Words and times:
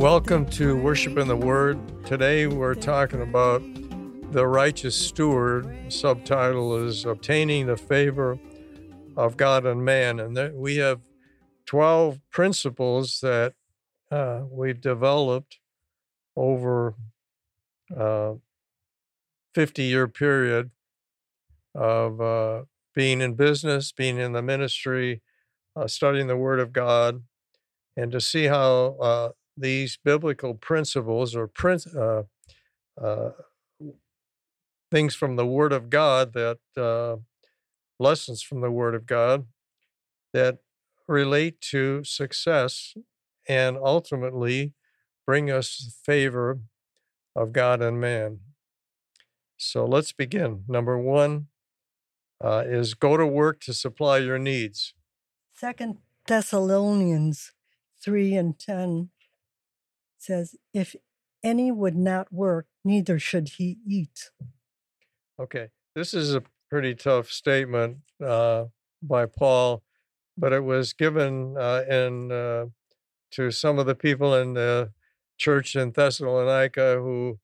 Welcome 0.00 0.46
to 0.52 0.78
Worship 0.78 1.18
in 1.18 1.28
the 1.28 1.36
Word. 1.36 2.06
Today 2.06 2.46
we're 2.46 2.74
talking 2.74 3.20
about 3.20 3.60
the 4.32 4.46
righteous 4.46 4.96
steward. 4.96 5.92
Subtitle 5.92 6.86
is 6.86 7.04
Obtaining 7.04 7.66
the 7.66 7.76
Favor 7.76 8.38
of 9.18 9.36
God 9.36 9.66
and 9.66 9.84
Man. 9.84 10.18
And 10.18 10.56
we 10.56 10.76
have 10.76 11.02
12 11.66 12.18
principles 12.30 13.20
that 13.20 13.52
uh, 14.10 14.44
we've 14.50 14.80
developed 14.80 15.58
over 16.34 16.94
a 17.94 18.36
50 19.54 19.82
year 19.82 20.08
period 20.08 20.70
of 21.74 22.22
uh, 22.22 22.62
being 22.94 23.20
in 23.20 23.34
business, 23.34 23.92
being 23.92 24.18
in 24.18 24.32
the 24.32 24.40
ministry, 24.40 25.20
uh, 25.76 25.86
studying 25.86 26.26
the 26.26 26.38
Word 26.38 26.58
of 26.58 26.72
God, 26.72 27.22
and 27.98 28.10
to 28.12 28.20
see 28.22 28.44
how 28.44 28.96
uh, 28.98 29.28
these 29.60 29.98
biblical 30.04 30.54
principles 30.54 31.36
or 31.36 31.50
uh, 31.96 32.22
uh, 33.00 33.30
things 34.90 35.14
from 35.14 35.36
the 35.36 35.46
Word 35.46 35.72
of 35.72 35.90
God 35.90 36.32
that 36.32 36.58
uh, 36.76 37.16
lessons 37.98 38.42
from 38.42 38.60
the 38.60 38.70
Word 38.70 38.94
of 38.94 39.06
God 39.06 39.46
that 40.32 40.58
relate 41.06 41.60
to 41.60 42.04
success 42.04 42.94
and 43.48 43.76
ultimately 43.76 44.74
bring 45.26 45.50
us 45.50 45.96
favor 46.04 46.60
of 47.34 47.52
God 47.52 47.82
and 47.82 48.00
man. 48.00 48.40
So 49.56 49.84
let's 49.84 50.12
begin. 50.12 50.64
Number 50.68 50.98
one 50.98 51.48
uh, 52.42 52.64
is 52.66 52.94
go 52.94 53.16
to 53.16 53.26
work 53.26 53.60
to 53.60 53.74
supply 53.74 54.18
your 54.18 54.38
needs. 54.38 54.94
Second 55.54 55.98
Thessalonians 56.26 57.52
3 58.02 58.34
and 58.34 58.58
10 58.58 59.10
says, 60.22 60.54
If 60.72 60.96
any 61.42 61.72
would 61.72 61.96
not 61.96 62.32
work, 62.32 62.66
neither 62.84 63.18
should 63.18 63.48
he 63.58 63.78
eat. 63.86 64.30
Okay, 65.38 65.68
this 65.94 66.14
is 66.14 66.34
a 66.34 66.42
pretty 66.68 66.94
tough 66.94 67.30
statement 67.30 67.98
uh, 68.24 68.66
by 69.02 69.26
Paul, 69.26 69.82
but 70.36 70.52
it 70.52 70.62
was 70.62 70.92
given 70.92 71.56
uh, 71.58 71.82
in 71.88 72.30
uh, 72.30 72.66
to 73.32 73.50
some 73.50 73.78
of 73.78 73.86
the 73.86 73.94
people 73.94 74.34
in 74.34 74.54
the 74.54 74.92
church 75.38 75.74
in 75.74 75.92
Thessalonica 75.92 76.96
who 76.98 77.38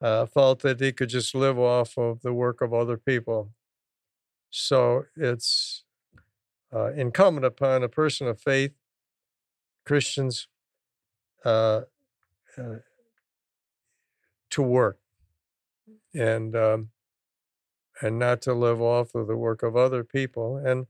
uh, 0.00 0.26
felt 0.26 0.60
that 0.60 0.80
he 0.80 0.92
could 0.92 1.08
just 1.08 1.34
live 1.34 1.58
off 1.58 1.98
of 1.98 2.22
the 2.22 2.32
work 2.32 2.60
of 2.60 2.72
other 2.72 2.96
people. 2.96 3.50
So 4.50 5.04
it's 5.16 5.84
uh, 6.72 6.92
incumbent 6.92 7.44
upon 7.44 7.82
a 7.82 7.88
person 7.88 8.26
of 8.26 8.40
faith, 8.40 8.72
Christians, 9.84 10.48
uh, 11.44 11.82
uh, 12.60 12.76
to 14.50 14.62
work 14.62 14.98
and 16.14 16.56
um, 16.56 16.90
and 18.02 18.18
not 18.18 18.42
to 18.42 18.54
live 18.54 18.80
off 18.80 19.14
of 19.14 19.26
the 19.26 19.36
work 19.36 19.62
of 19.62 19.76
other 19.76 20.04
people. 20.04 20.56
And 20.56 20.86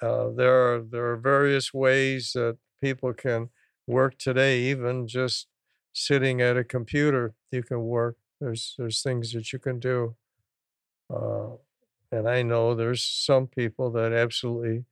uh, 0.00 0.30
there 0.30 0.74
are 0.74 0.80
there 0.82 1.06
are 1.10 1.16
various 1.16 1.72
ways 1.74 2.32
that 2.34 2.58
people 2.80 3.12
can 3.12 3.50
work 3.86 4.18
today. 4.18 4.60
Even 4.62 5.06
just 5.06 5.48
sitting 5.92 6.40
at 6.40 6.56
a 6.56 6.64
computer, 6.64 7.34
you 7.50 7.62
can 7.62 7.82
work. 7.82 8.16
There's 8.40 8.74
there's 8.78 9.02
things 9.02 9.32
that 9.32 9.52
you 9.52 9.58
can 9.58 9.78
do. 9.78 10.16
Uh, 11.12 11.56
and 12.12 12.28
I 12.28 12.42
know 12.42 12.74
there's 12.74 13.02
some 13.04 13.46
people 13.46 13.90
that 13.92 14.12
absolutely 14.12 14.84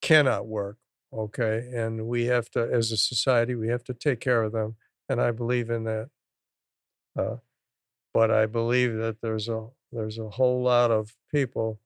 cannot 0.00 0.46
work. 0.46 0.78
Okay, 1.12 1.70
and 1.74 2.06
we 2.06 2.24
have 2.26 2.50
to, 2.52 2.60
as 2.72 2.90
a 2.90 2.96
society, 2.96 3.54
we 3.54 3.68
have 3.68 3.84
to 3.84 3.94
take 3.94 4.20
care 4.20 4.42
of 4.42 4.52
them 4.52 4.76
and 5.12 5.20
I 5.20 5.30
believe 5.30 5.70
in 5.70 5.84
that. 5.84 6.08
Uh, 7.16 7.36
but 8.14 8.30
I 8.30 8.46
believe 8.46 8.96
that 8.96 9.20
there's 9.20 9.48
a 9.48 9.68
there's 9.92 10.18
a 10.18 10.30
whole 10.30 10.62
lot 10.62 10.90
of 10.90 11.14
people 11.30 11.78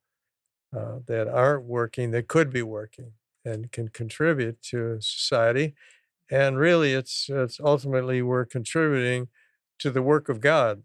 uh, 0.77 1.01
that 1.07 1.29
aren't 1.29 1.65
working 1.65 2.13
that 2.13 2.29
could 2.29 2.53
be 2.53 2.63
working 2.63 3.13
and 3.45 3.71
can 3.73 3.89
contribute 3.89 4.63
to 4.63 5.01
society, 5.01 5.75
and 6.31 6.59
really, 6.59 6.93
it's 6.93 7.29
it's 7.29 7.61
ultimately 7.61 8.23
we're 8.23 8.47
contributing 8.47 9.29
to 9.81 9.91
the 9.91 10.03
work 10.03 10.29
of 10.29 10.41
God 10.41 10.83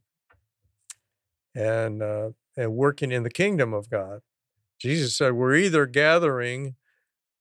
and 1.56 2.02
uh, 2.02 2.32
and 2.58 2.74
working 2.74 3.12
in 3.12 3.24
the 3.24 3.30
kingdom 3.30 3.74
of 3.74 3.90
God. 3.90 4.22
Jesus 4.80 5.16
said, 5.16 5.34
"We're 5.34 5.56
either 5.56 5.86
gathering 5.86 6.76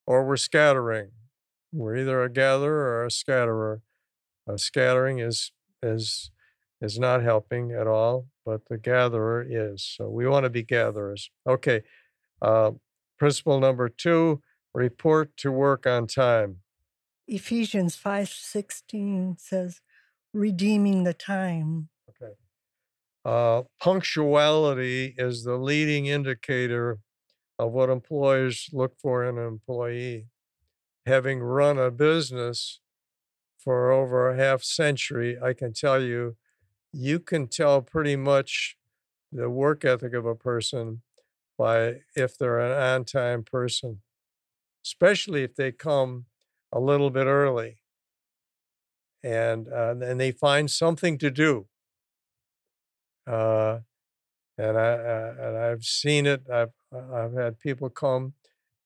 or 0.05 0.25
we're 0.25 0.37
scattering. 0.37 1.11
We're 1.73 1.97
either 1.97 2.23
a 2.23 2.29
gatherer 2.29 3.01
or 3.01 3.05
a 3.05 3.11
scatterer." 3.11 3.81
Uh, 4.51 4.57
scattering 4.57 5.19
is 5.19 5.51
is 5.81 6.31
is 6.81 6.97
not 6.99 7.21
helping 7.21 7.71
at 7.71 7.87
all, 7.87 8.27
but 8.45 8.61
the 8.69 8.77
gatherer 8.77 9.45
is. 9.47 9.83
So 9.83 10.09
we 10.09 10.27
want 10.27 10.45
to 10.45 10.49
be 10.49 10.63
gatherers. 10.63 11.29
Okay. 11.47 11.83
Uh, 12.41 12.71
principle 13.17 13.59
number 13.59 13.87
two: 13.87 14.41
report 14.73 15.37
to 15.37 15.51
work 15.51 15.85
on 15.85 16.07
time. 16.07 16.57
Ephesians 17.27 17.95
five 17.95 18.29
sixteen 18.29 19.37
says, 19.37 19.81
"Redeeming 20.33 21.03
the 21.03 21.13
time." 21.13 21.89
Okay. 22.09 22.33
Uh, 23.23 23.63
punctuality 23.79 25.13
is 25.17 25.43
the 25.43 25.55
leading 25.55 26.07
indicator 26.07 26.99
of 27.59 27.71
what 27.71 27.89
employers 27.89 28.69
look 28.73 28.97
for 28.99 29.23
in 29.23 29.37
an 29.37 29.47
employee. 29.47 30.27
Having 31.05 31.39
run 31.39 31.77
a 31.77 31.91
business 31.91 32.79
for 33.63 33.91
over 33.91 34.29
a 34.29 34.37
half 34.37 34.63
century, 34.63 35.37
I 35.41 35.53
can 35.53 35.73
tell 35.73 36.01
you, 36.01 36.37
you 36.93 37.19
can 37.19 37.47
tell 37.47 37.81
pretty 37.81 38.15
much 38.15 38.77
the 39.31 39.49
work 39.49 39.85
ethic 39.85 40.13
of 40.13 40.25
a 40.25 40.35
person 40.35 41.03
by 41.57 42.01
if 42.15 42.37
they're 42.37 42.59
an 42.59 42.71
on 42.71 43.05
time 43.05 43.43
person, 43.43 44.01
especially 44.85 45.43
if 45.43 45.55
they 45.55 45.71
come 45.71 46.27
a 46.71 46.79
little 46.79 47.09
bit 47.11 47.25
early 47.27 47.81
and 49.23 49.67
uh, 49.67 49.95
and 50.01 50.19
they 50.19 50.31
find 50.31 50.69
something 50.69 51.17
to 51.17 51.29
do. 51.31 51.67
Uh, 53.27 53.79
and 54.57 54.77
I 54.77 54.91
uh, 54.93 55.35
and 55.39 55.57
I've 55.57 55.85
seen 55.85 56.27
it. 56.27 56.49
I've 56.51 56.73
I've 56.93 57.33
had 57.33 57.59
people 57.59 57.89
come, 57.89 58.35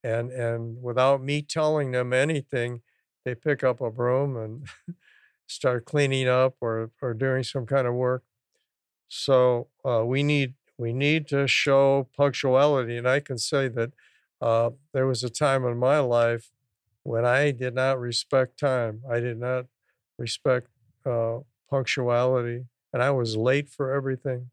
and 0.04 0.32
and 0.32 0.82
without 0.84 1.24
me 1.24 1.42
telling 1.44 1.92
them 1.92 2.14
anything, 2.14 2.82
they 3.26 3.36
pick 3.36 3.64
up 3.64 3.82
a 3.82 3.92
broom 3.92 4.38
and 4.38 4.68
start 5.48 5.86
cleaning 5.86 6.28
up 6.28 6.56
or 6.62 6.92
or 7.02 7.14
doing 7.14 7.44
some 7.44 7.66
kind 7.66 7.88
of 7.88 7.94
work. 7.96 8.24
So 9.08 9.70
uh, 9.86 10.04
we 10.06 10.24
need 10.24 10.56
we 10.78 10.94
need 10.94 11.28
to 11.28 11.48
show 11.48 12.10
punctuality, 12.16 12.98
and 12.98 13.08
I 13.08 13.20
can 13.20 13.38
say 13.38 13.68
that 13.70 13.92
uh, 14.42 14.72
there 14.94 15.08
was 15.08 15.24
a 15.24 15.30
time 15.30 15.66
in 15.66 15.78
my 15.78 16.00
life 16.00 16.52
when 17.04 17.26
I 17.26 17.52
did 17.52 17.76
not 17.76 18.00
respect 18.00 18.60
time. 18.60 19.04
I 19.10 19.20
did 19.20 19.38
not 19.40 19.68
respect 20.18 20.70
uh, 21.06 21.40
punctuality, 21.70 22.66
and 22.94 23.04
I 23.04 23.12
was 23.12 23.38
late 23.38 23.70
for 23.70 23.94
everything. 23.94 24.52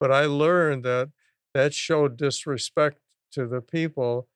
But 0.00 0.12
I 0.12 0.26
learned 0.26 0.84
that 0.84 1.10
that 1.54 1.74
showed 1.74 2.16
disrespect 2.16 3.00
to 3.32 3.46
the 3.46 3.60
people 3.62 4.28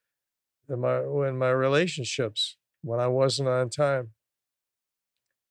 in 0.69 0.81
my 0.81 1.01
in 1.01 1.39
my 1.39 1.51
relationships 1.51 2.57
when 2.83 3.01
I 3.01 3.09
wasn't 3.09 3.49
on 3.49 3.71
time. 3.71 4.11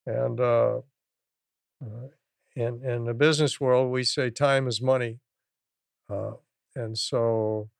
And 0.06 0.40
uh, 0.40 0.78
uh, 1.82 2.08
in 2.56 2.84
in 2.84 3.04
the 3.04 3.14
business 3.14 3.60
world, 3.60 3.92
we 3.92 4.02
say 4.02 4.30
time 4.30 4.66
is 4.66 4.80
money, 4.80 5.20
uh, 6.08 6.32
and 6.74 6.96
so 6.96 7.70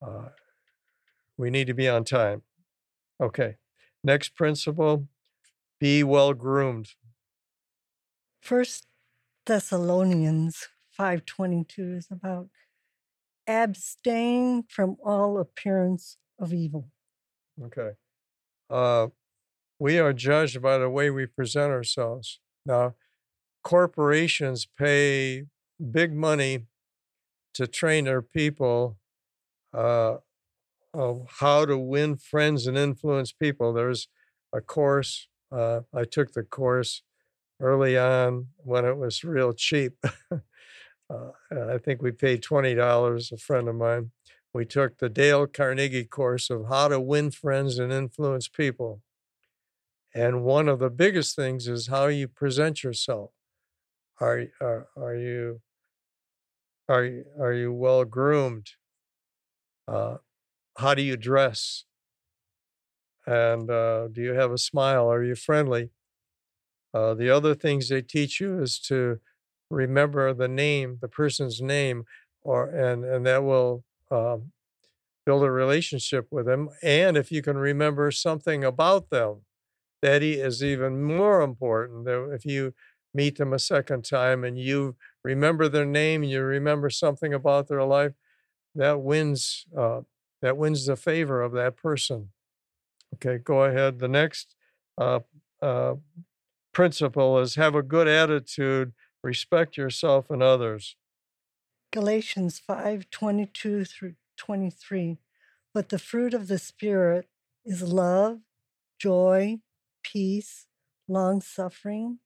uh, 0.00 0.28
we 1.36 1.50
need 1.50 1.66
to 1.66 1.74
be 1.74 1.88
on 1.88 2.04
time. 2.04 2.42
Okay. 3.20 3.56
Next 4.02 4.36
principle: 4.36 5.08
be 5.80 6.02
well 6.02 6.32
groomed. 6.32 6.90
First 8.40 8.86
Thessalonians 9.44 10.68
five 10.90 11.26
twenty 11.26 11.64
two 11.64 11.94
is 11.94 12.06
about 12.10 12.48
abstain 13.48 14.64
from 14.68 14.96
all 15.04 15.38
appearance 15.38 16.16
of 16.38 16.54
evil. 16.54 16.90
Okay 17.62 17.92
uh, 18.70 19.08
we 19.78 19.98
are 19.98 20.12
judged 20.12 20.62
by 20.62 20.78
the 20.78 20.90
way 20.90 21.10
we 21.10 21.26
present 21.26 21.72
ourselves. 21.72 22.40
Now, 22.64 22.94
corporations 23.64 24.66
pay 24.78 25.44
big 25.92 26.14
money 26.14 26.66
to 27.54 27.66
train 27.66 28.04
their 28.04 28.22
people 28.22 28.98
uh, 29.74 30.16
of 30.94 31.26
how 31.40 31.66
to 31.66 31.78
win 31.78 32.16
friends 32.16 32.66
and 32.66 32.76
influence 32.78 33.32
people. 33.32 33.72
There's 33.72 34.08
a 34.54 34.60
course, 34.60 35.28
uh, 35.52 35.82
I 35.94 36.04
took 36.04 36.32
the 36.32 36.42
course 36.42 37.02
early 37.60 37.98
on 37.98 38.48
when 38.58 38.84
it 38.84 38.96
was 38.96 39.24
real 39.24 39.52
cheap. 39.52 39.94
uh, 40.32 40.38
I 41.52 41.78
think 41.78 42.02
we 42.02 42.12
paid 42.12 42.42
$20, 42.42 43.32
a 43.32 43.36
friend 43.36 43.68
of 43.68 43.76
mine 43.76 44.10
we 44.56 44.64
took 44.64 44.96
the 44.96 45.10
Dale 45.10 45.46
Carnegie 45.46 46.06
course 46.06 46.48
of 46.48 46.68
how 46.68 46.88
to 46.88 46.98
win 46.98 47.30
friends 47.30 47.78
and 47.78 47.92
influence 47.92 48.48
people. 48.48 49.02
And 50.14 50.44
one 50.44 50.66
of 50.66 50.78
the 50.78 50.88
biggest 50.88 51.36
things 51.36 51.68
is 51.68 51.88
how 51.88 52.06
you 52.06 52.26
present 52.26 52.82
yourself. 52.82 53.32
Are 54.18 54.46
are, 54.62 54.88
are 54.96 55.14
you 55.14 55.60
are 56.88 57.06
are 57.38 57.52
you 57.52 57.70
well 57.70 58.06
groomed? 58.06 58.68
Uh, 59.86 60.16
how 60.78 60.94
do 60.94 61.02
you 61.02 61.18
dress? 61.18 61.84
And 63.26 63.70
uh, 63.70 64.08
do 64.08 64.22
you 64.22 64.32
have 64.32 64.52
a 64.52 64.58
smile? 64.58 65.12
Are 65.12 65.22
you 65.22 65.34
friendly? 65.34 65.90
Uh, 66.94 67.12
the 67.12 67.28
other 67.28 67.54
things 67.54 67.90
they 67.90 68.00
teach 68.00 68.40
you 68.40 68.62
is 68.62 68.78
to 68.88 69.20
remember 69.68 70.32
the 70.32 70.48
name, 70.48 70.96
the 71.02 71.08
person's 71.08 71.60
name, 71.60 72.04
or 72.42 72.70
and 72.70 73.04
and 73.04 73.26
that 73.26 73.44
will 73.44 73.84
um, 74.10 74.52
build 75.26 75.42
a 75.44 75.50
relationship 75.50 76.28
with 76.30 76.46
them. 76.46 76.70
And 76.82 77.16
if 77.16 77.32
you 77.32 77.42
can 77.42 77.58
remember 77.58 78.10
something 78.10 78.64
about 78.64 79.10
them, 79.10 79.42
that 80.02 80.22
is 80.22 80.62
even 80.62 81.02
more 81.02 81.42
important. 81.42 82.08
If 82.08 82.44
you 82.44 82.74
meet 83.14 83.38
them 83.38 83.52
a 83.52 83.58
second 83.58 84.04
time 84.04 84.44
and 84.44 84.58
you 84.58 84.96
remember 85.24 85.68
their 85.68 85.86
name, 85.86 86.22
you 86.22 86.42
remember 86.42 86.90
something 86.90 87.34
about 87.34 87.68
their 87.68 87.84
life, 87.84 88.12
that 88.74 89.00
wins 89.00 89.66
uh, 89.76 90.02
that 90.42 90.56
wins 90.56 90.86
the 90.86 90.96
favor 90.96 91.42
of 91.42 91.52
that 91.52 91.76
person. 91.76 92.30
Okay, 93.14 93.38
go 93.38 93.64
ahead. 93.64 93.98
The 93.98 94.08
next 94.08 94.54
uh, 94.98 95.20
uh, 95.62 95.94
principle 96.72 97.38
is 97.40 97.54
have 97.56 97.74
a 97.74 97.82
good 97.82 98.08
attitude, 98.08 98.92
respect 99.22 99.76
yourself 99.76 100.30
and 100.30 100.42
others. 100.42 100.96
Galatians 101.92 102.58
5 102.58 103.10
22 103.10 103.84
through 103.84 104.14
23. 104.36 105.18
But 105.72 105.88
the 105.90 105.98
fruit 105.98 106.34
of 106.34 106.48
the 106.48 106.58
Spirit 106.58 107.28
is 107.64 107.82
love, 107.82 108.40
joy, 108.98 109.58
peace, 110.02 110.66
long 111.08 111.40
suffering, 111.40 112.18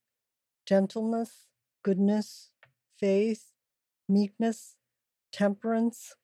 gentleness, 0.67 1.47
goodness, 1.83 2.51
faith, 2.99 3.53
meekness, 4.09 4.77
temperance. 5.33 6.15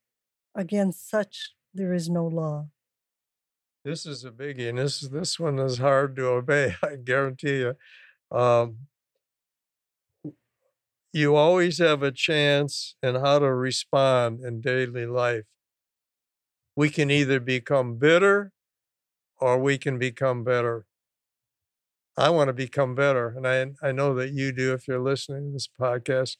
Against 0.54 1.08
such 1.08 1.52
there 1.74 1.92
is 1.92 2.08
no 2.08 2.26
law. 2.26 2.68
This 3.84 4.06
is 4.06 4.24
a 4.24 4.30
biggie, 4.30 4.68
and 4.68 4.78
this 4.78 5.00
this 5.00 5.38
one 5.38 5.58
is 5.58 5.78
hard 5.78 6.16
to 6.16 6.26
obey. 6.26 6.74
I 6.82 6.96
guarantee 6.96 7.58
you. 7.58 7.74
Um, 8.30 8.78
you 11.12 11.34
always 11.36 11.78
have 11.78 12.02
a 12.02 12.12
chance 12.12 12.94
in 13.02 13.14
how 13.16 13.38
to 13.38 13.52
respond 13.52 14.40
in 14.44 14.60
daily 14.60 15.06
life. 15.06 15.44
We 16.76 16.90
can 16.90 17.10
either 17.10 17.40
become 17.40 17.96
bitter 17.98 18.52
or 19.38 19.58
we 19.60 19.78
can 19.78 19.98
become 19.98 20.44
better. 20.44 20.86
I 22.16 22.30
want 22.30 22.48
to 22.48 22.52
become 22.54 22.94
better, 22.94 23.28
and 23.28 23.46
I 23.46 23.72
I 23.86 23.92
know 23.92 24.14
that 24.14 24.30
you 24.32 24.52
do 24.52 24.72
if 24.72 24.88
you're 24.88 25.00
listening 25.00 25.48
to 25.48 25.52
this 25.52 25.68
podcast. 25.68 26.36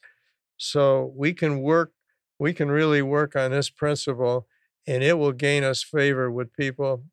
So 0.57 1.13
we 1.17 1.35
can 1.35 1.61
work, 1.63 1.93
we 2.39 2.55
can 2.55 2.71
really 2.71 3.03
work 3.03 3.37
on 3.37 3.53
this 3.53 3.71
principle, 3.71 4.49
and 4.87 5.03
it 5.05 5.19
will 5.19 5.33
gain 5.33 5.65
us 5.65 5.83
favor 5.83 6.31
with 6.31 6.53
people. 6.55 7.05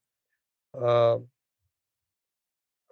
Uh, 0.74 1.20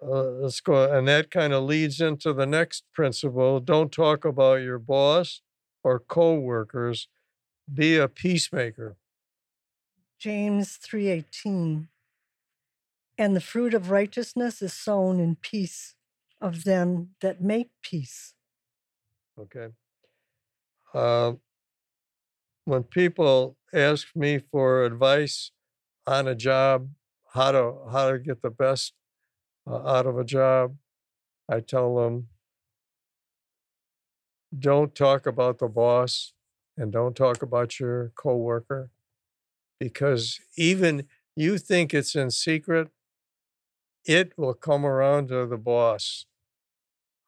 uh, 0.02 0.22
let's 0.42 0.60
go, 0.60 0.92
and 0.92 1.06
that 1.08 1.30
kind 1.30 1.52
of 1.52 1.64
leads 1.64 2.00
into 2.00 2.32
the 2.32 2.46
next 2.46 2.84
principle: 2.92 3.60
don't 3.60 3.92
talk 3.92 4.24
about 4.24 4.56
your 4.56 4.78
boss 4.78 5.42
or 5.84 5.98
co-workers. 5.98 7.08
Be 7.72 7.96
a 7.96 8.08
peacemaker. 8.08 8.96
James 10.18 10.78
3:18 10.78 11.88
And 13.18 13.36
the 13.36 13.40
fruit 13.40 13.74
of 13.74 13.90
righteousness 13.90 14.62
is 14.62 14.72
sown 14.72 15.20
in 15.20 15.36
peace 15.36 15.94
of 16.40 16.64
them 16.64 17.14
that 17.20 17.40
make 17.40 17.70
peace. 17.82 18.34
Okay. 19.38 19.68
Uh, 20.92 21.34
when 22.64 22.82
people 22.82 23.56
ask 23.72 24.14
me 24.14 24.38
for 24.38 24.84
advice 24.84 25.50
on 26.06 26.28
a 26.28 26.34
job, 26.34 26.90
how 27.32 27.52
to 27.52 27.74
how 27.90 28.10
to 28.10 28.18
get 28.18 28.42
the 28.42 28.50
best 28.50 28.92
Uh, 29.66 29.86
out 29.86 30.06
of 30.06 30.18
a 30.18 30.24
job, 30.24 30.76
I 31.48 31.60
tell 31.60 31.96
them 31.96 32.28
don't 34.58 34.94
talk 34.94 35.26
about 35.26 35.58
the 35.58 35.68
boss 35.68 36.32
and 36.76 36.92
don't 36.92 37.16
talk 37.16 37.42
about 37.42 37.78
your 37.78 38.12
coworker 38.16 38.90
because 39.78 40.40
even 40.56 41.06
you 41.36 41.58
think 41.58 41.94
it's 41.94 42.14
in 42.14 42.30
secret, 42.30 42.88
it 44.04 44.32
will 44.36 44.54
come 44.54 44.84
around 44.84 45.28
to 45.28 45.46
the 45.46 45.56
boss. 45.56 46.26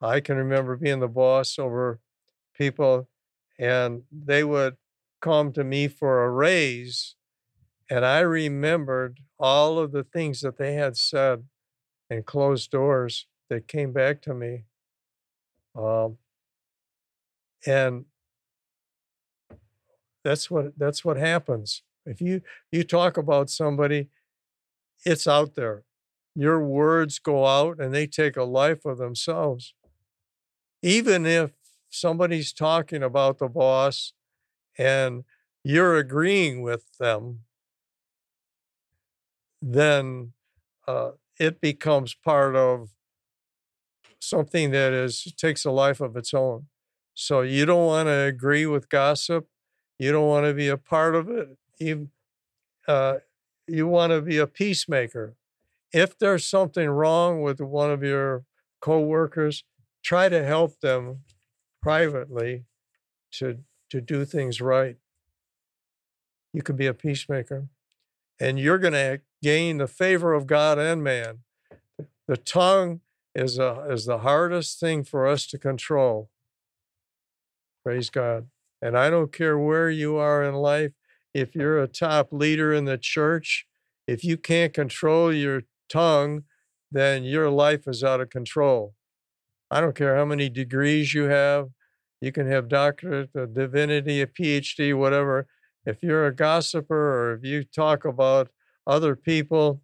I 0.01 0.19
can 0.19 0.37
remember 0.37 0.75
being 0.75 0.99
the 0.99 1.07
boss 1.07 1.57
over 1.57 1.99
people 2.53 3.07
and 3.57 4.03
they 4.11 4.43
would 4.43 4.75
come 5.21 5.51
to 5.53 5.63
me 5.63 5.87
for 5.87 6.25
a 6.25 6.29
raise 6.29 7.15
and 7.89 8.05
I 8.05 8.19
remembered 8.19 9.19
all 9.39 9.79
of 9.79 9.91
the 9.91 10.03
things 10.03 10.41
that 10.41 10.57
they 10.57 10.73
had 10.73 10.97
said 10.97 11.45
and 12.09 12.25
closed 12.25 12.71
doors 12.71 13.27
that 13.49 13.67
came 13.67 13.91
back 13.91 14.21
to 14.23 14.33
me. 14.33 14.63
Um, 15.75 16.17
and 17.65 18.05
that's 20.23 20.49
what 20.49 20.77
that's 20.77 21.03
what 21.03 21.17
happens. 21.17 21.83
If 22.05 22.21
you 22.21 22.41
you 22.71 22.83
talk 22.83 23.17
about 23.17 23.49
somebody, 23.49 24.09
it's 25.05 25.27
out 25.27 25.55
there. 25.55 25.83
Your 26.35 26.65
words 26.65 27.19
go 27.19 27.45
out 27.45 27.79
and 27.79 27.93
they 27.93 28.07
take 28.07 28.35
a 28.35 28.43
life 28.43 28.85
of 28.85 28.97
themselves. 28.97 29.73
Even 30.81 31.25
if 31.25 31.51
somebody's 31.89 32.51
talking 32.51 33.01
about 33.01 33.37
the 33.39 33.47
boss 33.47 34.13
and 34.77 35.23
you're 35.63 35.97
agreeing 35.97 36.61
with 36.61 36.97
them, 36.97 37.39
then 39.61 40.33
uh, 40.87 41.11
it 41.39 41.61
becomes 41.61 42.13
part 42.13 42.55
of 42.55 42.89
something 44.19 44.71
that 44.71 44.93
is 44.93 45.33
takes 45.37 45.65
a 45.65 45.71
life 45.71 46.01
of 46.01 46.15
its 46.15 46.33
own. 46.33 46.67
So 47.13 47.41
you 47.41 47.65
don't 47.65 47.85
want 47.85 48.07
to 48.07 48.23
agree 48.23 48.65
with 48.65 48.89
gossip. 48.89 49.47
You 49.99 50.11
don't 50.11 50.27
want 50.27 50.45
to 50.45 50.53
be 50.53 50.67
a 50.67 50.77
part 50.77 51.15
of 51.15 51.29
it. 51.29 51.57
You, 51.79 52.09
uh, 52.87 53.17
you 53.67 53.87
want 53.87 54.11
to 54.11 54.21
be 54.21 54.37
a 54.37 54.47
peacemaker. 54.47 55.35
If 55.93 56.17
there's 56.17 56.45
something 56.45 56.89
wrong 56.89 57.41
with 57.41 57.61
one 57.61 57.91
of 57.91 58.03
your 58.03 58.43
coworkers, 58.81 59.63
try 60.03 60.27
to 60.29 60.43
help 60.43 60.79
them 60.81 61.21
privately 61.81 62.65
to 63.31 63.59
to 63.89 64.01
do 64.01 64.25
things 64.25 64.59
right. 64.59 64.97
You 66.51 66.61
can 66.61 66.75
be 66.75 66.87
a 66.87 66.93
peacemaker, 66.93 67.67
and 68.39 68.59
you're 68.59 68.79
going 68.79 68.93
to 68.93 69.21
gain 69.45 69.77
the 69.77 69.87
favor 69.87 70.33
of 70.33 70.47
God 70.47 70.79
and 70.79 71.03
man. 71.03 71.41
The 72.27 72.35
tongue 72.35 73.01
is 73.35 73.59
a, 73.59 73.85
is 73.87 74.07
the 74.07 74.17
hardest 74.29 74.79
thing 74.79 75.03
for 75.03 75.27
us 75.27 75.45
to 75.47 75.59
control. 75.59 76.31
Praise 77.83 78.09
God. 78.09 78.47
And 78.81 78.97
I 78.97 79.11
don't 79.11 79.31
care 79.31 79.55
where 79.59 79.91
you 79.91 80.15
are 80.15 80.41
in 80.41 80.55
life, 80.55 80.93
if 81.31 81.53
you're 81.53 81.79
a 81.79 81.87
top 81.87 82.29
leader 82.31 82.73
in 82.73 82.85
the 82.85 82.97
church, 82.97 83.67
if 84.07 84.23
you 84.23 84.35
can't 84.35 84.73
control 84.73 85.31
your 85.31 85.61
tongue, 85.89 86.45
then 86.91 87.23
your 87.23 87.51
life 87.51 87.87
is 87.87 88.03
out 88.03 88.21
of 88.21 88.31
control. 88.31 88.95
I 89.69 89.79
don't 89.79 89.95
care 89.95 90.15
how 90.15 90.25
many 90.25 90.49
degrees 90.49 91.13
you 91.13 91.25
have. 91.25 91.67
You 92.19 92.31
can 92.31 92.49
have 92.49 92.67
doctorate, 92.67 93.29
a 93.35 93.45
divinity, 93.45 94.21
a 94.21 94.27
PhD, 94.27 94.97
whatever. 94.97 95.45
If 95.85 96.01
you're 96.01 96.25
a 96.25 96.33
gossiper 96.33 96.95
or 96.95 97.33
if 97.35 97.43
you 97.43 97.63
talk 97.63 98.05
about 98.05 98.49
other 98.87 99.15
people, 99.15 99.81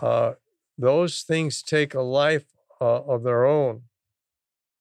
uh, 0.00 0.32
those 0.76 1.22
things 1.22 1.62
take 1.62 1.94
a 1.94 2.00
life 2.00 2.44
uh, 2.80 3.02
of 3.02 3.22
their 3.22 3.44
own, 3.44 3.82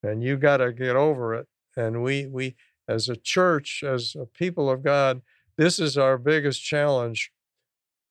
and 0.04 0.24
you 0.24 0.38
got 0.38 0.58
to 0.58 0.72
get 0.72 0.96
over 0.96 1.34
it. 1.34 1.48
And 1.76 2.04
we, 2.04 2.28
we, 2.28 2.56
as 2.88 3.10
a 3.10 3.16
church, 3.16 3.84
as 3.86 4.16
a 4.16 4.26
people 4.26 4.70
of 4.70 4.84
God, 4.84 5.22
this 5.58 5.80
is 5.80 5.98
our 5.98 6.18
biggest 6.18 6.64
challenge. 6.64 7.32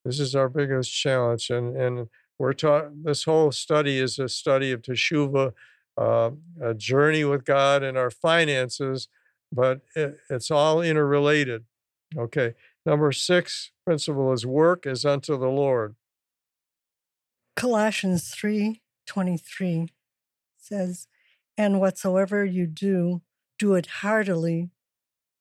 This 0.04 0.20
is 0.20 0.34
our 0.34 0.48
biggest 0.48 0.92
challenge, 0.92 1.50
and 1.50 1.76
and 1.76 2.08
we're 2.38 2.52
taught. 2.52 3.04
This 3.04 3.24
whole 3.24 3.50
study 3.52 3.98
is 3.98 4.18
a 4.18 4.28
study 4.28 4.72
of 4.72 4.82
teshuva, 4.82 5.52
uh, 5.96 6.30
a 6.60 6.74
journey 6.74 7.24
with 7.24 7.44
God 7.44 7.82
and 7.82 7.96
our 7.96 8.10
finances, 8.10 9.08
but 9.52 9.80
it, 9.94 10.18
it's 10.28 10.50
all 10.50 10.82
interrelated. 10.82 11.64
Okay. 12.16 12.54
Number 12.84 13.10
six 13.10 13.72
principle 13.86 14.32
is 14.32 14.44
work 14.44 14.84
is 14.84 15.04
unto 15.04 15.38
the 15.38 15.48
Lord. 15.48 15.94
Colossians 17.54 18.34
3:23 18.34 19.88
says, 20.58 21.06
"And 21.56 21.80
whatsoever 21.80 22.44
you 22.44 22.66
do, 22.66 23.22
do 23.58 23.74
it 23.76 23.86
heartily 24.02 24.70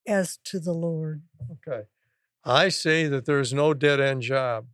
as 0.08 0.38
to 0.46 0.60
the 0.60 0.74
Lord." 0.74 1.24
Okay. 1.52 1.88
I 2.44 2.70
say 2.70 3.08
that 3.08 3.26
there's 3.26 3.52
no 3.52 3.74
dead 3.74 4.00
end 4.00 4.22
job. 4.22 4.68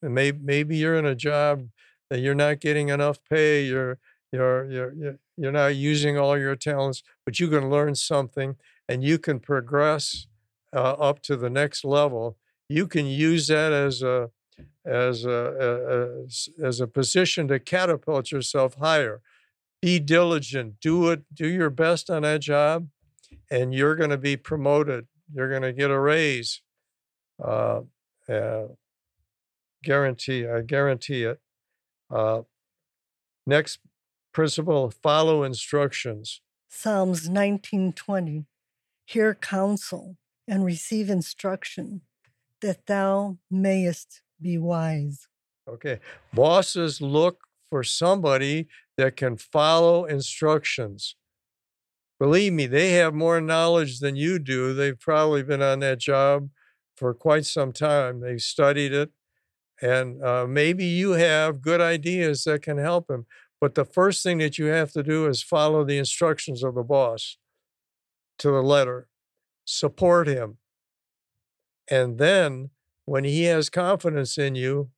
Maybe, 0.00 0.38
maybe 0.38 0.76
you're 0.76 0.96
in 0.96 1.04
a 1.04 1.16
job 1.16 1.68
that 2.08 2.20
you're 2.20 2.34
not 2.34 2.60
getting 2.60 2.88
enough 2.88 3.18
pay, 3.28 3.64
you're 3.64 3.98
you're 4.32 4.70
you're 4.70 4.94
you're 4.94 5.18
you're 5.36 5.52
not 5.52 5.74
using 5.74 6.16
all 6.16 6.38
your 6.38 6.54
talents, 6.54 7.02
but 7.24 7.40
you 7.40 7.48
can 7.48 7.68
learn 7.68 7.96
something 7.96 8.56
and 8.88 9.02
you 9.02 9.18
can 9.18 9.40
progress 9.40 10.28
uh, 10.72 10.92
up 10.92 11.20
to 11.22 11.36
the 11.36 11.50
next 11.50 11.84
level. 11.84 12.36
You 12.70 12.86
can 12.86 13.04
use 13.04 13.48
that 13.48 13.72
as 13.72 14.00
a 14.00 14.30
as 14.86 15.24
a, 15.24 16.24
as, 16.62 16.80
a 16.80 16.86
position 16.86 17.48
to 17.48 17.58
catapult 17.58 18.30
yourself 18.30 18.76
higher. 18.76 19.20
Be 19.82 19.98
diligent. 19.98 20.78
Do 20.80 21.10
it. 21.10 21.22
Do 21.34 21.48
your 21.48 21.68
best 21.68 22.08
on 22.10 22.22
that 22.22 22.42
job, 22.42 22.86
and 23.50 23.74
you're 23.74 23.96
going 23.96 24.10
to 24.10 24.18
be 24.18 24.36
promoted. 24.36 25.08
You're 25.34 25.50
going 25.50 25.62
to 25.62 25.72
get 25.72 25.90
a 25.90 25.98
raise. 25.98 26.62
Uh, 27.42 27.80
uh, 28.28 28.68
guarantee. 29.82 30.46
I 30.46 30.60
guarantee 30.60 31.24
it. 31.24 31.40
Uh, 32.08 32.42
next 33.48 33.80
principle: 34.32 34.90
follow 34.90 35.42
instructions. 35.42 36.40
Psalms 36.68 37.28
19:20 37.28 38.44
Hear 39.06 39.34
counsel 39.34 40.18
and 40.46 40.64
receive 40.64 41.10
instruction 41.10 42.02
that 42.60 42.86
thou 42.86 43.38
mayest 43.50 44.22
be 44.40 44.58
wise. 44.58 45.28
Okay. 45.68 46.00
Bosses 46.32 47.00
look 47.00 47.40
for 47.70 47.84
somebody 47.84 48.68
that 48.96 49.16
can 49.16 49.36
follow 49.36 50.04
instructions. 50.04 51.16
Believe 52.18 52.52
me, 52.52 52.66
they 52.66 52.92
have 52.92 53.14
more 53.14 53.40
knowledge 53.40 54.00
than 54.00 54.14
you 54.16 54.38
do. 54.38 54.74
They've 54.74 54.98
probably 54.98 55.42
been 55.42 55.62
on 55.62 55.80
that 55.80 55.98
job 55.98 56.50
for 56.96 57.14
quite 57.14 57.46
some 57.46 57.72
time. 57.72 58.20
They've 58.20 58.42
studied 58.42 58.92
it, 58.92 59.10
and 59.80 60.22
uh, 60.22 60.46
maybe 60.46 60.84
you 60.84 61.12
have 61.12 61.62
good 61.62 61.80
ideas 61.80 62.44
that 62.44 62.60
can 62.60 62.76
help 62.76 63.06
them. 63.06 63.24
But 63.58 63.74
the 63.74 63.86
first 63.86 64.22
thing 64.22 64.38
that 64.38 64.58
you 64.58 64.66
have 64.66 64.92
to 64.92 65.02
do 65.02 65.26
is 65.26 65.42
follow 65.42 65.84
the 65.84 65.96
instructions 65.96 66.62
of 66.62 66.74
the 66.74 66.82
boss 66.82 67.38
to 68.38 68.50
the 68.50 68.62
letter, 68.62 69.08
support 69.64 70.28
him. 70.28 70.58
And 71.90 72.18
then 72.18 72.70
when 73.04 73.24
he 73.24 73.44
has 73.44 73.68
confidence 73.68 74.38
in 74.38 74.54
you, 74.54 74.90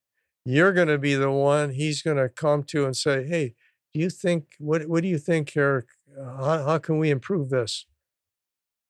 you're 0.44 0.72
going 0.72 0.88
to 0.88 0.99
be 0.99 1.14
the 1.14 1.30
one 1.30 1.70
he's 1.70 2.02
going 2.02 2.18
to 2.18 2.28
come 2.28 2.62
to 2.64 2.84
and 2.84 2.96
say, 2.96 3.26
"Hey, 3.26 3.54
do 3.94 4.00
you 4.00 4.11
think 4.11 4.54
what 4.58 4.87
what 4.88 5.02
do 5.02 5.08
you 5.08 5.18
think 5.18 5.56
Eric? 5.56 5.87
How, 6.16 6.64
how 6.64 6.78
can 6.78 6.99
we 6.99 7.11
improve 7.11 7.49
this?" 7.49 7.87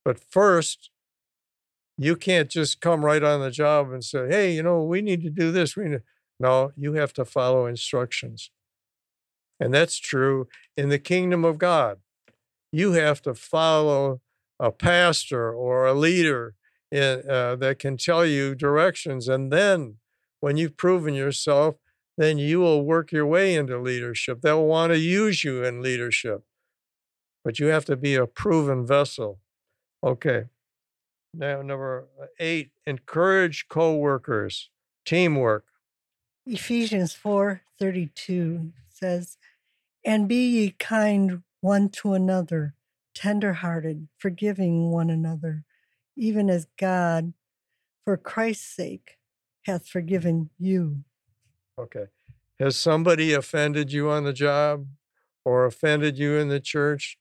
But 0.04 0.18
first, 0.18 0.90
you 1.96 2.16
can't 2.16 2.50
just 2.50 2.80
come 2.80 3.04
right 3.04 3.22
on 3.22 3.40
the 3.40 3.50
job 3.50 3.92
and 3.92 4.02
say, 4.02 4.28
"Hey, 4.28 4.54
you 4.54 4.62
know, 4.62 4.82
we 4.82 5.02
need 5.02 5.22
to 5.22 5.30
do 5.30 5.52
this." 5.52 5.76
We 5.76 5.84
need... 5.88 6.02
no, 6.40 6.72
you 6.76 6.94
have 6.94 7.12
to 7.14 7.24
follow 7.24 7.66
instructions, 7.66 8.50
and 9.60 9.72
that's 9.72 9.98
true 9.98 10.48
in 10.76 10.88
the 10.88 10.98
kingdom 10.98 11.44
of 11.44 11.58
God. 11.58 11.98
You 12.72 12.92
have 12.92 13.20
to 13.22 13.34
follow 13.34 14.22
a 14.58 14.72
pastor 14.72 15.52
or 15.52 15.86
a 15.86 15.92
leader 15.92 16.54
in, 16.92 17.22
uh, 17.28 17.56
that 17.56 17.78
can 17.78 17.96
tell 17.96 18.24
you 18.24 18.54
directions. 18.54 19.26
And 19.28 19.50
then 19.50 19.96
when 20.40 20.56
you've 20.56 20.76
proven 20.76 21.14
yourself, 21.14 21.76
then 22.18 22.38
you 22.38 22.60
will 22.60 22.84
work 22.84 23.10
your 23.10 23.26
way 23.26 23.54
into 23.54 23.78
leadership. 23.78 24.42
They'll 24.42 24.66
want 24.66 24.92
to 24.92 24.98
use 24.98 25.42
you 25.42 25.64
in 25.64 25.80
leadership, 25.80 26.42
but 27.44 27.58
you 27.58 27.66
have 27.66 27.86
to 27.86 27.96
be 27.96 28.14
a 28.14 28.26
proven 28.26 28.86
vessel. 28.86 29.40
Okay. 30.04 30.44
Now, 31.34 31.62
number 31.62 32.08
eight, 32.38 32.72
encourage 32.86 33.66
co-workers, 33.68 34.68
teamwork. 35.06 35.64
Ephesians 36.44 37.14
4:32 37.14 38.72
says, 38.90 39.38
"And 40.04 40.28
be 40.28 40.46
ye 40.46 40.70
kind 40.72 41.42
one 41.60 41.88
to 41.88 42.12
another, 42.12 42.74
tender-hearted, 43.14 44.08
forgiving 44.18 44.90
one 44.90 45.08
another, 45.08 45.64
even 46.16 46.50
as 46.50 46.66
God, 46.78 47.32
for 48.04 48.16
Christ's 48.16 48.74
sake, 48.74 49.18
hath 49.64 49.86
forgiven 49.86 50.50
you. 50.58 51.04
Okay. 51.78 52.06
Has 52.58 52.76
somebody 52.76 53.32
offended 53.32 53.92
you 53.92 54.10
on 54.10 54.24
the 54.24 54.32
job 54.32 54.86
or 55.44 55.64
offended 55.64 56.18
you 56.18 56.36
in 56.36 56.48
the 56.48 56.60
church? 56.60 57.18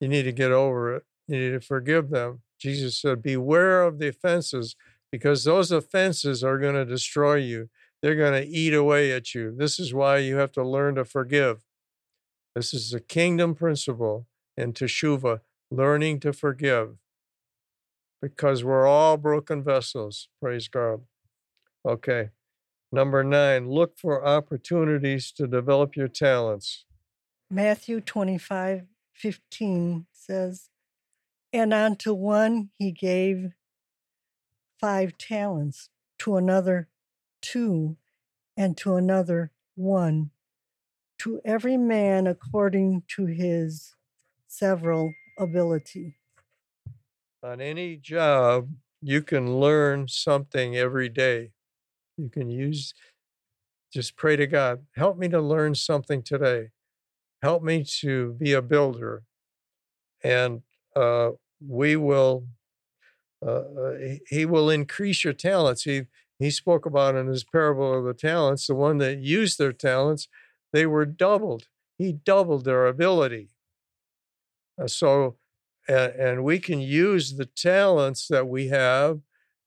You 0.00 0.08
need 0.08 0.24
to 0.24 0.32
get 0.32 0.50
over 0.50 0.96
it. 0.96 1.04
You 1.28 1.38
need 1.38 1.50
to 1.50 1.60
forgive 1.60 2.10
them. 2.10 2.42
Jesus 2.58 3.00
said, 3.00 3.22
Beware 3.22 3.82
of 3.82 3.98
the 3.98 4.08
offenses 4.08 4.74
because 5.12 5.44
those 5.44 5.70
offenses 5.70 6.42
are 6.42 6.58
going 6.58 6.74
to 6.74 6.84
destroy 6.84 7.36
you. 7.36 7.68
They're 8.02 8.16
going 8.16 8.40
to 8.42 8.48
eat 8.48 8.74
away 8.74 9.12
at 9.12 9.34
you. 9.34 9.54
This 9.56 9.78
is 9.78 9.94
why 9.94 10.18
you 10.18 10.36
have 10.36 10.52
to 10.52 10.66
learn 10.66 10.96
to 10.96 11.04
forgive. 11.04 11.62
This 12.54 12.74
is 12.74 12.92
a 12.92 13.00
kingdom 13.00 13.54
principle 13.54 14.26
in 14.56 14.72
Teshuvah, 14.72 15.40
learning 15.70 16.20
to 16.20 16.32
forgive 16.32 16.96
because 18.24 18.64
we're 18.64 18.86
all 18.86 19.18
broken 19.18 19.62
vessels. 19.62 20.28
Praise 20.40 20.66
God. 20.66 21.02
Okay. 21.86 22.30
Number 22.90 23.22
nine, 23.22 23.68
look 23.68 23.98
for 23.98 24.26
opportunities 24.26 25.30
to 25.32 25.46
develop 25.46 25.94
your 25.94 26.08
talents. 26.08 26.86
Matthew 27.50 28.00
25 28.00 28.84
15 29.12 30.06
says, 30.12 30.70
And 31.52 31.74
unto 31.74 32.14
one 32.14 32.70
he 32.78 32.92
gave 32.92 33.52
five 34.80 35.18
talents, 35.18 35.90
to 36.20 36.36
another 36.36 36.88
two, 37.42 37.96
and 38.56 38.76
to 38.78 38.94
another 38.96 39.52
one, 39.74 40.30
to 41.18 41.40
every 41.44 41.76
man 41.76 42.26
according 42.26 43.02
to 43.08 43.26
his 43.26 43.94
several 44.48 45.12
ability 45.38 46.16
on 47.44 47.60
any 47.60 47.96
job, 47.96 48.70
you 49.02 49.22
can 49.22 49.60
learn 49.60 50.08
something 50.08 50.76
every 50.76 51.08
day. 51.08 51.50
You 52.16 52.30
can 52.30 52.48
use, 52.48 52.94
just 53.92 54.16
pray 54.16 54.36
to 54.36 54.46
God, 54.46 54.86
help 54.96 55.18
me 55.18 55.28
to 55.28 55.40
learn 55.40 55.74
something 55.74 56.22
today. 56.22 56.70
Help 57.42 57.62
me 57.62 57.84
to 58.00 58.32
be 58.32 58.54
a 58.54 58.62
builder. 58.62 59.24
And 60.22 60.62
uh, 60.96 61.32
we 61.66 61.96
will, 61.96 62.46
uh, 63.44 63.50
uh 63.50 63.94
he 64.26 64.46
will 64.46 64.70
increase 64.70 65.22
your 65.22 65.34
talents. 65.34 65.82
He, 65.82 66.04
he 66.38 66.50
spoke 66.50 66.86
about 66.86 67.14
in 67.14 67.26
his 67.26 67.44
parable 67.44 67.98
of 67.98 68.04
the 68.04 68.14
talents, 68.14 68.66
the 68.66 68.74
one 68.74 68.98
that 68.98 69.18
used 69.18 69.58
their 69.58 69.72
talents, 69.72 70.28
they 70.72 70.86
were 70.86 71.04
doubled. 71.04 71.68
He 71.98 72.12
doubled 72.12 72.64
their 72.64 72.86
ability. 72.86 73.50
Uh, 74.80 74.88
so 74.88 75.36
and, 75.88 76.12
and 76.12 76.44
we 76.44 76.58
can 76.58 76.80
use 76.80 77.36
the 77.36 77.46
talents 77.46 78.28
that 78.28 78.48
we 78.48 78.68
have 78.68 79.20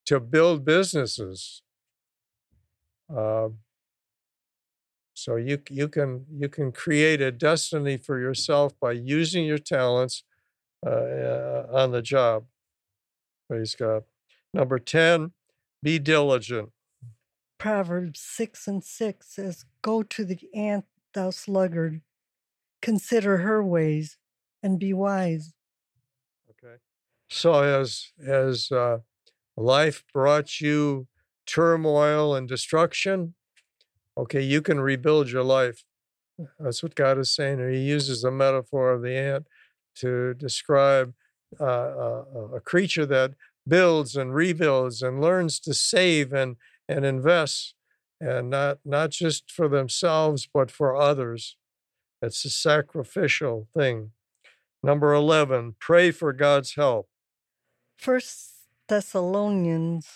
to 0.05 0.19
build 0.19 0.65
businesses. 0.65 1.61
Uh, 3.13 3.49
so 5.13 5.35
you 5.35 5.59
you 5.69 5.87
can 5.87 6.25
you 6.31 6.47
can 6.47 6.71
create 6.71 7.21
a 7.21 7.31
destiny 7.31 7.97
for 7.97 8.19
yourself 8.19 8.73
by 8.79 8.91
using 8.91 9.45
your 9.45 9.57
talents 9.57 10.23
uh, 10.85 10.89
uh, 10.89 11.67
on 11.71 11.91
the 11.91 12.01
job. 12.01 12.45
Praise 13.49 13.75
God. 13.75 14.03
Number 14.53 14.77
ten, 14.79 15.31
be 15.81 15.99
diligent. 15.99 16.69
Proverbs 17.57 18.19
six 18.19 18.67
and 18.67 18.83
six 18.83 19.33
says, 19.33 19.65
"Go 19.81 20.03
to 20.03 20.23
the 20.23 20.39
ant, 20.53 20.85
thou 21.13 21.31
sluggard, 21.31 22.01
consider 22.81 23.37
her 23.37 23.63
ways, 23.63 24.17
and 24.61 24.79
be 24.79 24.93
wise." 24.93 25.53
So 27.29 27.61
as 27.61 28.11
as 28.25 28.71
uh, 28.71 28.99
life 29.55 30.03
brought 30.13 30.61
you 30.61 31.07
turmoil 31.45 32.35
and 32.35 32.47
destruction, 32.47 33.35
okay, 34.17 34.41
you 34.41 34.61
can 34.61 34.79
rebuild 34.79 35.29
your 35.29 35.43
life. 35.43 35.83
That's 36.59 36.83
what 36.83 36.95
God 36.95 37.17
is 37.17 37.33
saying. 37.33 37.59
He 37.71 37.79
uses 37.79 38.21
the 38.21 38.31
metaphor 38.31 38.91
of 38.91 39.01
the 39.01 39.15
ant 39.15 39.47
to 39.95 40.35
describe 40.35 41.13
uh, 41.59 41.65
a, 41.65 42.19
uh, 42.21 42.55
a 42.55 42.59
creature 42.59 43.05
that 43.07 43.33
builds 43.67 44.15
and 44.15 44.33
rebuilds 44.33 45.01
and 45.01 45.21
learns 45.21 45.59
to 45.61 45.73
save 45.73 46.31
and 46.33 46.55
and 46.87 47.05
invest, 47.05 47.73
and 48.21 48.49
not 48.49 48.79
not 48.85 49.09
just 49.09 49.51
for 49.51 49.67
themselves 49.67 50.47
but 50.51 50.71
for 50.71 50.95
others. 50.95 51.57
It's 52.21 52.43
a 52.45 52.49
sacrificial 52.49 53.67
thing. 53.75 54.11
Number 54.81 55.13
11, 55.13 55.75
pray 55.79 56.11
for 56.11 56.33
God's 56.33 56.75
help. 56.75 57.09
First 57.97 58.67
Thessalonians 58.87 60.07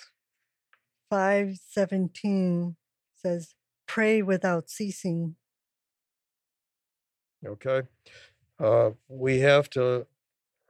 5:17 1.10 2.78
says, 3.16 3.56
"Pray 3.86 4.22
without 4.22 4.70
ceasing." 4.70 5.36
Okay, 7.46 7.84
uh, 8.60 8.92
we 9.08 9.40
have 9.40 9.70
to. 9.72 10.08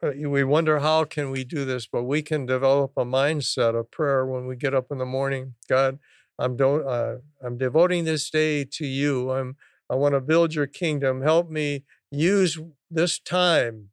Uh, 0.02 0.14
we 0.16 0.44
wonder 0.44 0.80
how 0.80 1.04
can 1.04 1.30
we 1.30 1.44
do 1.44 1.64
this, 1.64 1.86
but 1.86 2.04
we 2.04 2.24
can 2.24 2.48
develop 2.48 2.94
a 2.98 3.06
mindset 3.06 3.76
of 3.76 3.92
prayer 3.92 4.26
when 4.26 4.48
we 4.48 4.56
get 4.56 4.74
up 4.74 4.92
in 4.92 4.98
the 4.98 5.06
morning. 5.06 5.56
God, 5.68 6.00
I'm 6.40 6.58
do- 6.58 6.88
uh, 6.88 7.20
I'm 7.40 7.58
devoting 7.58 8.06
this 8.06 8.30
day 8.32 8.64
to 8.66 8.86
you. 8.88 9.32
I'm 9.32 9.58
I 9.92 9.96
want 9.96 10.16
to 10.16 10.22
build 10.22 10.56
your 10.56 10.68
kingdom. 10.68 11.22
Help 11.22 11.50
me 11.50 11.84
use 12.10 12.58
this 12.90 13.20
time 13.20 13.90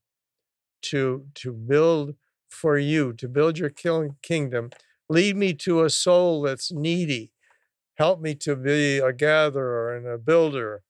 to, 0.82 1.26
to 1.34 1.52
build 1.52 2.14
for 2.48 2.78
you, 2.78 3.12
to 3.14 3.28
build 3.28 3.58
your 3.58 3.70
kingdom. 3.70 4.70
Lead 5.08 5.36
me 5.36 5.54
to 5.54 5.84
a 5.84 5.90
soul 5.90 6.42
that's 6.42 6.72
needy. 6.72 7.32
Help 7.94 8.20
me 8.20 8.34
to 8.34 8.54
be 8.56 8.98
a 8.98 9.12
gatherer 9.12 9.96
and 9.96 10.06
a 10.06 10.18
builder 10.18 10.82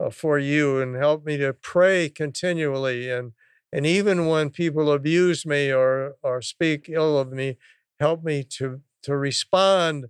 uh, 0.00 0.10
for 0.10 0.38
you, 0.38 0.80
and 0.80 0.96
help 0.96 1.24
me 1.24 1.36
to 1.36 1.52
pray 1.52 2.08
continually. 2.08 3.10
And, 3.10 3.32
and 3.72 3.86
even 3.86 4.26
when 4.26 4.50
people 4.50 4.90
abuse 4.92 5.44
me 5.44 5.72
or, 5.72 6.16
or 6.22 6.42
speak 6.42 6.88
ill 6.88 7.18
of 7.18 7.32
me, 7.32 7.58
help 8.00 8.24
me 8.24 8.42
to, 8.44 8.80
to 9.02 9.16
respond 9.16 10.06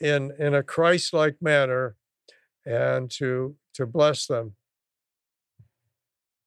in, 0.00 0.32
in 0.38 0.54
a 0.54 0.62
Christ 0.62 1.12
like 1.12 1.36
manner 1.40 1.96
and 2.64 3.10
to, 3.12 3.56
to 3.74 3.86
bless 3.86 4.26
them. 4.26 4.56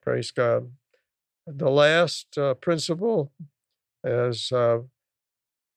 Praise 0.02 0.30
God. 0.30 0.70
The 1.46 1.70
last 1.70 2.38
uh, 2.38 2.54
principle 2.54 3.32
is 4.04 4.52
uh, 4.52 4.80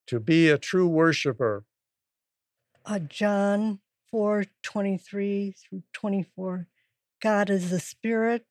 to 0.07 0.19
be 0.19 0.49
a 0.49 0.57
true 0.57 0.87
worshiper. 0.87 1.63
Uh, 2.85 2.99
John 2.99 3.79
4 4.11 4.45
23 4.61 5.51
through 5.51 5.83
24. 5.93 6.67
God 7.21 7.49
is 7.49 7.69
the 7.69 7.79
Spirit, 7.79 8.45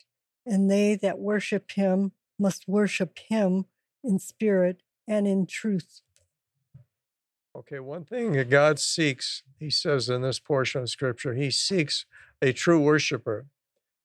and 0.47 0.71
they 0.71 0.95
that 0.97 1.19
worship 1.19 1.73
him 1.73 2.13
must 2.39 2.67
worship 2.67 3.19
him 3.29 3.67
in 4.03 4.19
spirit 4.19 4.83
and 5.07 5.27
in 5.27 5.47
truth. 5.47 6.01
Okay, 7.55 7.81
one 7.81 8.05
thing 8.05 8.33
that 8.33 8.49
God 8.49 8.79
seeks, 8.79 9.43
he 9.59 9.69
says 9.69 10.09
in 10.09 10.23
this 10.23 10.39
portion 10.39 10.83
of 10.83 10.89
scripture, 10.89 11.35
he 11.35 11.51
seeks 11.51 12.07
a 12.41 12.53
true 12.53 12.81
worshiper, 12.81 13.47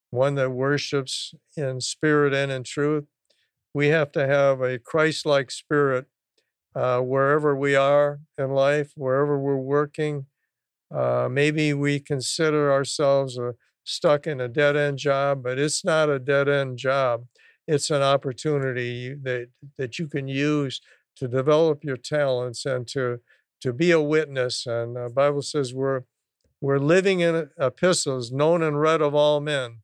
one 0.09 0.35
that 0.35 0.51
worships 0.51 1.33
in 1.55 1.79
spirit 1.79 2.33
and 2.33 2.51
in 2.51 2.63
truth. 2.63 3.05
We 3.77 3.89
have 3.89 4.11
to 4.13 4.25
have 4.25 4.59
a 4.61 4.79
Christ 4.79 5.23
like 5.27 5.51
spirit 5.51 6.07
uh, 6.73 6.99
wherever 7.01 7.55
we 7.55 7.75
are 7.75 8.21
in 8.35 8.49
life, 8.49 8.93
wherever 8.95 9.37
we're 9.37 9.55
working. 9.55 10.25
Uh, 10.89 11.27
maybe 11.29 11.75
we 11.75 11.99
consider 11.99 12.71
ourselves 12.71 13.37
uh, 13.37 13.51
stuck 13.83 14.25
in 14.25 14.41
a 14.41 14.47
dead 14.47 14.75
end 14.75 14.97
job, 14.97 15.43
but 15.43 15.59
it's 15.59 15.85
not 15.85 16.09
a 16.09 16.17
dead 16.17 16.49
end 16.49 16.79
job. 16.79 17.25
It's 17.67 17.91
an 17.91 18.01
opportunity 18.01 19.13
that, 19.13 19.49
that 19.77 19.99
you 19.99 20.07
can 20.07 20.27
use 20.27 20.81
to 21.17 21.27
develop 21.27 21.83
your 21.83 21.97
talents 21.97 22.65
and 22.65 22.87
to 22.87 23.19
to 23.61 23.73
be 23.73 23.91
a 23.91 24.01
witness. 24.01 24.65
And 24.65 24.95
the 24.95 25.11
Bible 25.13 25.43
says 25.43 25.71
we're 25.71 26.01
we're 26.61 26.79
living 26.79 27.19
in 27.19 27.51
epistles 27.59 28.31
known 28.31 28.63
and 28.63 28.81
read 28.81 29.03
of 29.03 29.13
all 29.13 29.39
men. 29.39 29.81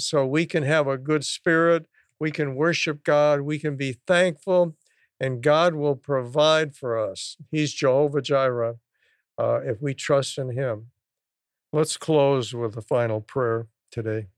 So 0.00 0.26
we 0.26 0.46
can 0.46 0.64
have 0.64 0.88
a 0.88 0.98
good 0.98 1.24
spirit, 1.24 1.86
we 2.18 2.30
can 2.30 2.54
worship 2.54 3.04
God, 3.04 3.42
we 3.42 3.58
can 3.58 3.76
be 3.76 3.98
thankful, 4.06 4.76
and 5.20 5.42
God 5.42 5.74
will 5.74 5.96
provide 5.96 6.74
for 6.74 6.98
us. 6.98 7.36
He's 7.50 7.72
Jehovah 7.72 8.22
Jireh 8.22 8.76
uh, 9.38 9.60
if 9.64 9.80
we 9.80 9.94
trust 9.94 10.38
in 10.38 10.50
Him. 10.50 10.90
Let's 11.72 11.96
close 11.96 12.54
with 12.54 12.76
a 12.76 12.82
final 12.82 13.20
prayer 13.20 13.66
today. 13.90 14.28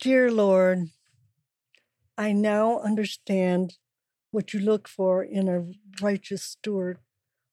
Dear 0.00 0.30
Lord, 0.30 0.88
I 2.16 2.32
now 2.32 2.80
understand 2.80 3.78
what 4.30 4.54
you 4.54 4.60
look 4.60 4.88
for 4.88 5.22
in 5.22 5.48
a 5.48 5.66
righteous 6.02 6.42
steward. 6.42 6.98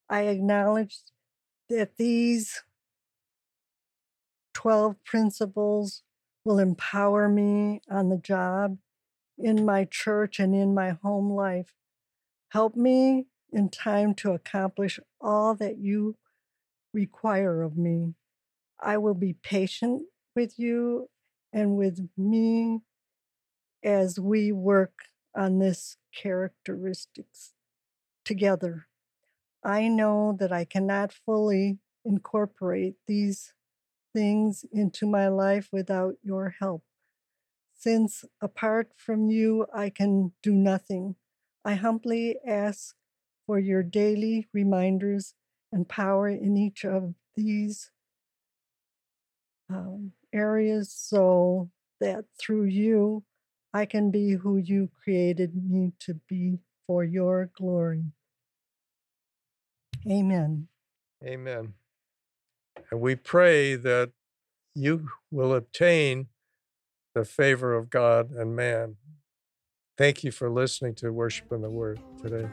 I 0.10 0.22
acknowledge 0.22 1.00
that 1.70 1.98
these 1.98 2.64
12 4.54 4.96
principles 5.04 6.04
will 6.46 6.60
empower 6.60 7.28
me 7.28 7.82
on 7.90 8.10
the 8.10 8.18
job, 8.18 8.78
in 9.38 9.66
my 9.66 9.86
church, 9.86 10.40
and 10.40 10.56
in 10.56 10.74
my 10.74 10.98
home 11.02 11.30
life. 11.30 11.74
Help 12.50 12.76
me 12.76 13.28
in 13.52 13.70
time 13.70 14.14
to 14.16 14.32
accomplish 14.32 15.00
all 15.22 15.56
that 15.56 15.78
you 15.78 16.16
require 16.94 17.62
of 17.62 17.78
me. 17.78 18.16
I 18.80 18.98
will 18.98 19.14
be 19.14 19.34
patient 19.34 20.04
with 20.36 20.58
you 20.58 21.10
and 21.54 21.76
with 21.78 22.10
me 22.18 22.80
as 23.84 24.20
we 24.20 24.52
work 24.52 24.94
on 25.36 25.60
this 25.60 25.98
characteristics 26.16 27.54
together. 28.26 28.88
I 29.64 29.88
know 29.88 30.36
that 30.40 30.52
I 30.52 30.66
cannot 30.66 31.14
fully 31.14 31.80
incorporate 32.06 32.96
these 33.08 33.54
things 34.14 34.66
into 34.72 35.06
my 35.06 35.28
life 35.28 35.70
without 35.72 36.16
your 36.24 36.56
help. 36.60 36.84
Since 37.88 38.26
apart 38.42 38.92
from 38.98 39.30
you, 39.30 39.66
I 39.74 39.90
can 39.90 40.34
do 40.44 40.52
nothing, 40.52 41.16
I 41.64 41.76
humbly 41.76 42.36
ask 42.46 42.94
for 43.46 43.60
your 43.60 43.82
daily 43.82 44.50
reminders 44.52 45.36
and 45.72 45.88
power 45.88 46.28
in 46.28 46.58
each 46.58 46.84
of 46.84 47.14
these 47.38 47.92
um, 49.70 50.12
areas 50.34 50.94
so 50.94 51.70
that 52.02 52.26
through 52.38 52.66
you, 52.66 53.24
I 53.74 53.86
can 53.86 54.12
be 54.12 54.34
who 54.34 54.58
you 54.58 54.90
created 55.02 55.56
me 55.56 55.94
to 56.02 56.16
be 56.28 56.60
for 56.88 57.06
your 57.06 57.52
glory. 57.56 58.04
Amen. 60.06 60.68
Amen. 61.24 61.74
And 62.92 63.00
we 63.00 63.16
pray 63.16 63.76
that 63.76 64.12
you 64.76 65.08
will 65.32 65.54
obtain 65.54 66.28
the 67.18 67.26
favor 67.26 67.74
of 67.74 67.90
God 67.90 68.32
and 68.32 68.56
man. 68.56 68.98
Thank 69.98 70.24
you 70.24 70.32
for 70.32 70.50
listening 70.50 70.94
to 70.96 71.12
Worship 71.12 71.52
in 71.52 71.62
the 71.62 71.70
Word 71.70 72.00
today. 72.22 72.48